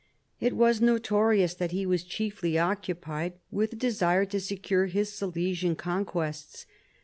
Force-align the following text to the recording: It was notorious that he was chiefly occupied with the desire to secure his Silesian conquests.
It 0.39 0.55
was 0.55 0.81
notorious 0.81 1.53
that 1.53 1.69
he 1.69 1.85
was 1.85 2.01
chiefly 2.03 2.57
occupied 2.57 3.33
with 3.51 3.69
the 3.69 3.75
desire 3.75 4.25
to 4.25 4.39
secure 4.39 4.87
his 4.87 5.13
Silesian 5.13 5.75
conquests. 5.75 6.65